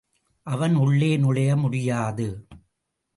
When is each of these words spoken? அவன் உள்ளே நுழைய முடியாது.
அவன் 0.47 0.75
உள்ளே 0.75 1.17
நுழைய 1.17 1.55
முடியாது. 1.55 2.27